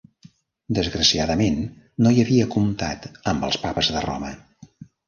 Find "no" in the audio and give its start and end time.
2.07-2.15